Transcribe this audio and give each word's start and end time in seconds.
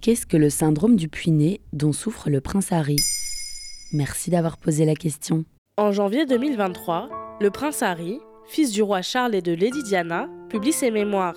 Qu'est-ce 0.00 0.24
que 0.24 0.38
le 0.38 0.48
syndrome 0.48 0.96
du 0.96 1.08
puiné 1.08 1.60
dont 1.74 1.92
souffre 1.92 2.30
le 2.30 2.40
prince 2.40 2.72
Harry? 2.72 2.96
Merci 3.92 4.30
d'avoir 4.30 4.56
posé 4.56 4.86
la 4.86 4.94
question. 4.94 5.44
En 5.76 5.92
janvier 5.92 6.24
2023, 6.24 7.10
le 7.38 7.50
prince 7.50 7.82
Harry, 7.82 8.18
fils 8.48 8.72
du 8.72 8.80
roi 8.82 9.02
Charles 9.02 9.34
et 9.34 9.42
de 9.42 9.52
Lady 9.52 9.82
Diana, 9.82 10.26
publie 10.48 10.72
ses 10.72 10.90
mémoires. 10.90 11.36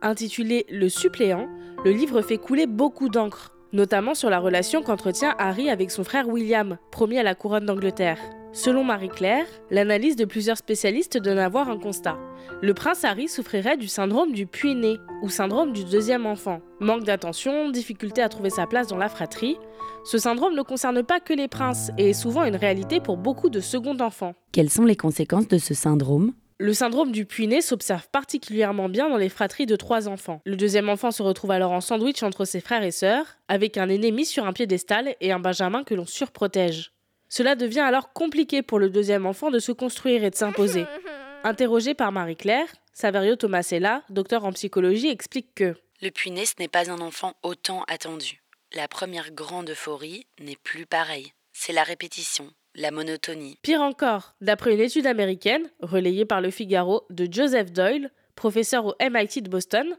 Intitulé 0.00 0.64
Le 0.70 0.88
suppléant, 0.88 1.48
le 1.84 1.90
livre 1.90 2.22
fait 2.22 2.38
couler 2.38 2.68
beaucoup 2.68 3.08
d'encre, 3.08 3.56
notamment 3.72 4.14
sur 4.14 4.30
la 4.30 4.38
relation 4.38 4.84
qu'entretient 4.84 5.34
Harry 5.38 5.68
avec 5.68 5.90
son 5.90 6.04
frère 6.04 6.28
William, 6.28 6.78
promis 6.92 7.18
à 7.18 7.24
la 7.24 7.34
couronne 7.34 7.66
d'Angleterre. 7.66 8.20
Selon 8.54 8.84
Marie-Claire, 8.84 9.46
l'analyse 9.70 10.14
de 10.14 10.26
plusieurs 10.26 10.58
spécialistes 10.58 11.16
donne 11.16 11.38
à 11.38 11.48
voir 11.48 11.70
un 11.70 11.78
constat. 11.78 12.18
Le 12.60 12.74
prince 12.74 13.02
Harry 13.02 13.26
souffrirait 13.26 13.78
du 13.78 13.88
syndrome 13.88 14.32
du 14.32 14.46
puits-né, 14.46 14.98
ou 15.22 15.30
syndrome 15.30 15.72
du 15.72 15.84
deuxième 15.84 16.26
enfant. 16.26 16.60
Manque 16.78 17.04
d'attention, 17.04 17.70
difficulté 17.70 18.20
à 18.20 18.28
trouver 18.28 18.50
sa 18.50 18.66
place 18.66 18.88
dans 18.88 18.98
la 18.98 19.08
fratrie. 19.08 19.56
Ce 20.04 20.18
syndrome 20.18 20.54
ne 20.54 20.60
concerne 20.60 21.02
pas 21.02 21.18
que 21.18 21.32
les 21.32 21.48
princes 21.48 21.90
et 21.96 22.10
est 22.10 22.12
souvent 22.12 22.44
une 22.44 22.56
réalité 22.56 23.00
pour 23.00 23.16
beaucoup 23.16 23.48
de 23.48 23.60
second 23.60 23.98
enfants. 24.00 24.34
Quelles 24.52 24.68
sont 24.68 24.84
les 24.84 24.96
conséquences 24.96 25.48
de 25.48 25.56
ce 25.56 25.72
syndrome? 25.72 26.34
Le 26.58 26.74
syndrome 26.74 27.10
du 27.10 27.24
puits-né 27.24 27.62
s'observe 27.62 28.06
particulièrement 28.12 28.90
bien 28.90 29.08
dans 29.08 29.16
les 29.16 29.30
fratries 29.30 29.66
de 29.66 29.76
trois 29.76 30.08
enfants. 30.08 30.42
Le 30.44 30.56
deuxième 30.56 30.90
enfant 30.90 31.10
se 31.10 31.22
retrouve 31.22 31.52
alors 31.52 31.72
en 31.72 31.80
sandwich 31.80 32.22
entre 32.22 32.44
ses 32.44 32.60
frères 32.60 32.84
et 32.84 32.90
sœurs, 32.90 33.38
avec 33.48 33.78
un 33.78 33.88
aîné 33.88 34.10
mis 34.10 34.26
sur 34.26 34.46
un 34.46 34.52
piédestal 34.52 35.16
et 35.22 35.32
un 35.32 35.40
benjamin 35.40 35.84
que 35.84 35.94
l'on 35.94 36.06
surprotège. 36.06 36.92
Cela 37.32 37.54
devient 37.54 37.80
alors 37.80 38.12
compliqué 38.12 38.60
pour 38.60 38.78
le 38.78 38.90
deuxième 38.90 39.24
enfant 39.24 39.50
de 39.50 39.58
se 39.58 39.72
construire 39.72 40.22
et 40.22 40.28
de 40.28 40.34
s'imposer. 40.34 40.84
Interrogé 41.44 41.94
par 41.94 42.12
Marie-Claire, 42.12 42.66
Saverio 42.92 43.36
Tomasella, 43.36 44.02
docteur 44.10 44.44
en 44.44 44.52
psychologie, 44.52 45.08
explique 45.08 45.54
que 45.54 45.74
Le 46.02 46.10
puiné, 46.10 46.44
ce 46.44 46.52
n'est 46.58 46.68
pas 46.68 46.90
un 46.90 47.00
enfant 47.00 47.32
autant 47.42 47.84
attendu. 47.88 48.42
La 48.74 48.86
première 48.86 49.30
grande 49.30 49.70
euphorie 49.70 50.26
n'est 50.40 50.58
plus 50.62 50.84
pareille. 50.84 51.32
C'est 51.54 51.72
la 51.72 51.84
répétition, 51.84 52.50
la 52.74 52.90
monotonie. 52.90 53.56
Pire 53.62 53.80
encore, 53.80 54.34
d'après 54.42 54.74
une 54.74 54.80
étude 54.80 55.06
américaine, 55.06 55.70
relayée 55.80 56.26
par 56.26 56.42
le 56.42 56.50
Figaro, 56.50 57.06
de 57.08 57.26
Joseph 57.32 57.72
Doyle, 57.72 58.10
professeur 58.34 58.84
au 58.84 58.94
MIT 59.00 59.40
de 59.40 59.48
Boston, 59.48 59.96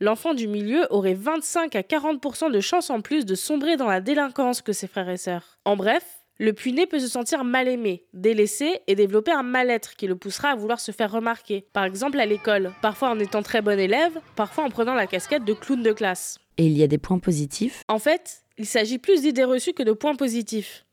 l'enfant 0.00 0.34
du 0.34 0.48
milieu 0.48 0.86
aurait 0.90 1.14
25 1.14 1.76
à 1.76 1.80
40% 1.80 2.52
de 2.52 2.60
chances 2.60 2.90
en 2.90 3.00
plus 3.00 3.24
de 3.24 3.34
sombrer 3.34 3.78
dans 3.78 3.88
la 3.88 4.02
délinquance 4.02 4.60
que 4.60 4.74
ses 4.74 4.86
frères 4.86 5.08
et 5.08 5.16
sœurs. 5.16 5.58
En 5.64 5.76
bref, 5.76 6.23
le 6.38 6.52
puiné 6.52 6.86
peut 6.86 6.98
se 6.98 7.06
sentir 7.06 7.44
mal 7.44 7.68
aimé, 7.68 8.04
délaissé 8.12 8.80
et 8.86 8.94
développer 8.94 9.30
un 9.30 9.44
mal-être 9.44 9.94
qui 9.94 10.06
le 10.06 10.16
poussera 10.16 10.50
à 10.50 10.56
vouloir 10.56 10.80
se 10.80 10.90
faire 10.90 11.12
remarquer, 11.12 11.66
par 11.72 11.84
exemple 11.84 12.18
à 12.18 12.26
l'école, 12.26 12.72
parfois 12.82 13.10
en 13.10 13.18
étant 13.18 13.42
très 13.42 13.62
bon 13.62 13.78
élève, 13.78 14.18
parfois 14.34 14.64
en 14.64 14.70
prenant 14.70 14.94
la 14.94 15.06
casquette 15.06 15.44
de 15.44 15.52
clown 15.52 15.82
de 15.82 15.92
classe. 15.92 16.38
Et 16.58 16.66
il 16.66 16.76
y 16.76 16.82
a 16.82 16.88
des 16.88 16.98
points 16.98 17.18
positifs? 17.18 17.82
En 17.88 17.98
fait, 17.98 18.42
il 18.58 18.66
s'agit 18.66 18.98
plus 18.98 19.22
d'idées 19.22 19.44
reçues 19.44 19.74
que 19.74 19.82
de 19.82 19.92
points 19.92 20.16
positifs. 20.16 20.84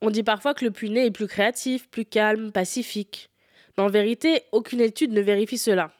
On 0.00 0.10
dit 0.10 0.22
parfois 0.22 0.54
que 0.54 0.64
le 0.64 0.70
puiné 0.70 1.06
est 1.06 1.10
plus 1.10 1.26
créatif, 1.26 1.88
plus 1.90 2.04
calme, 2.04 2.52
pacifique. 2.52 3.30
Mais 3.76 3.84
en 3.84 3.88
vérité, 3.88 4.42
aucune 4.52 4.80
étude 4.80 5.12
ne 5.12 5.20
vérifie 5.20 5.58
cela. 5.58 5.92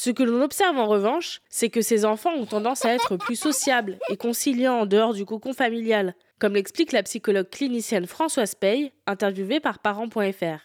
Ce 0.00 0.10
que 0.10 0.22
l'on 0.22 0.42
observe 0.42 0.78
en 0.78 0.86
revanche, 0.86 1.40
c'est 1.48 1.70
que 1.70 1.82
ces 1.82 2.04
enfants 2.04 2.32
ont 2.32 2.46
tendance 2.46 2.84
à 2.84 2.94
être 2.94 3.16
plus 3.16 3.34
sociables 3.34 3.98
et 4.10 4.16
conciliants 4.16 4.82
en 4.82 4.86
dehors 4.86 5.12
du 5.12 5.24
cocon 5.24 5.52
familial, 5.52 6.14
comme 6.38 6.54
l'explique 6.54 6.92
la 6.92 7.02
psychologue 7.02 7.50
clinicienne 7.50 8.06
Françoise 8.06 8.54
Pey, 8.54 8.92
interviewée 9.08 9.58
par 9.58 9.80
parents.fr. 9.80 10.60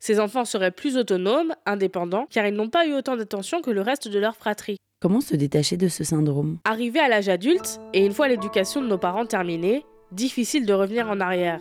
Ces 0.00 0.20
enfants 0.20 0.46
seraient 0.46 0.70
plus 0.70 0.96
autonomes, 0.96 1.54
indépendants, 1.66 2.26
car 2.30 2.46
ils 2.46 2.54
n'ont 2.54 2.70
pas 2.70 2.86
eu 2.86 2.94
autant 2.94 3.14
d'attention 3.14 3.60
que 3.60 3.70
le 3.70 3.82
reste 3.82 4.08
de 4.08 4.18
leur 4.18 4.36
fratrie. 4.36 4.78
Comment 5.02 5.20
se 5.20 5.36
détacher 5.36 5.76
de 5.76 5.88
ce 5.88 6.02
syndrome? 6.02 6.60
Arrivé 6.64 6.98
à 6.98 7.08
l'âge 7.08 7.28
adulte, 7.28 7.78
et 7.92 8.06
une 8.06 8.14
fois 8.14 8.28
l'éducation 8.28 8.80
de 8.80 8.86
nos 8.86 8.96
parents 8.96 9.26
terminée, 9.26 9.84
difficile 10.12 10.64
de 10.64 10.72
revenir 10.72 11.10
en 11.10 11.20
arrière. 11.20 11.60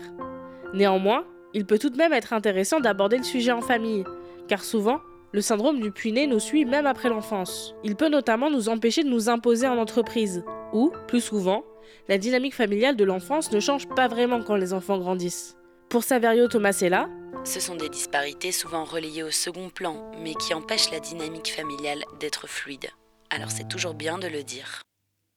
Néanmoins, 0.74 1.26
il 1.53 1.66
peut 1.66 1.78
tout 1.78 1.90
de 1.90 1.98
même 1.98 2.14
être 2.14 2.32
intéressant 2.32 2.80
d'aborder 2.80 3.18
le 3.18 3.24
sujet 3.24 3.52
en 3.52 3.59
famille, 3.59 4.06
car 4.48 4.64
souvent, 4.64 5.02
le 5.31 5.41
syndrome 5.41 5.79
du 5.79 5.91
puiné 5.91 6.28
nous 6.28 6.40
suit 6.40 6.66
même 6.66 6.85
après 6.85 7.09
l'enfance. 7.09 7.75
Il 7.84 7.95
peut 7.95 8.09
notamment 8.09 8.50
nous 8.50 8.69
empêcher 8.69 9.03
de 9.03 9.09
nous 9.09 9.29
imposer 9.29 9.67
en 9.67 9.78
entreprise, 9.78 10.44
ou, 10.73 10.91
plus 11.07 11.22
souvent, 11.22 11.63
la 12.07 12.17
dynamique 12.17 12.56
familiale 12.56 12.95
de 12.95 13.03
l'enfance 13.03 13.51
ne 13.51 13.59
change 13.59 13.88
pas 13.88 14.07
vraiment 14.07 14.41
quand 14.41 14.56
les 14.56 14.73
enfants 14.73 14.97
grandissent. 14.97 15.56
Pour 15.90 16.03
Saverio 16.03 16.47
Tomasella, 16.47 17.09
ce 17.44 17.59
sont 17.59 17.75
des 17.75 17.90
disparités 17.90 18.51
souvent 18.51 18.84
relayées 18.84 19.23
au 19.23 19.31
second 19.31 19.69
plan, 19.69 20.12
mais 20.23 20.34
qui 20.34 20.53
empêchent 20.53 20.91
la 20.91 21.00
dynamique 21.00 21.53
familiale 21.53 22.03
d'être 22.19 22.47
fluide. 22.47 22.88
Alors 23.29 23.51
c'est 23.51 23.67
toujours 23.67 23.94
bien 23.94 24.17
de 24.17 24.28
le 24.28 24.44
dire. 24.44 24.81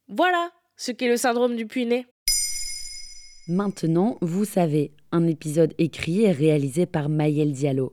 Voilà 0.09 0.51
ce 0.77 0.91
qu'est 0.91 1.09
le 1.09 1.17
syndrome 1.17 1.57
du 1.57 1.67
puiné. 1.67 2.07
Maintenant, 3.49 4.19
vous 4.21 4.45
savez, 4.45 4.93
un 5.11 5.27
épisode 5.27 5.75
écrit 5.79 6.23
et 6.23 6.33
réalisé 6.33 6.87
par 6.87 7.09
Mayel 7.09 7.53
Diallo. 7.53 7.93